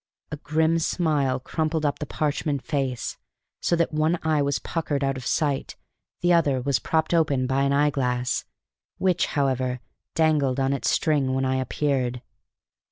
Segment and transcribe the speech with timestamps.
[0.31, 3.17] A grim smile crumpled up the parchment face,
[3.61, 5.75] so that one eye was puckered out of sight;
[6.21, 8.43] the other was propped open by an eyeglass,
[8.97, 9.79] which, however,
[10.15, 12.23] dangled on its string when I appeared.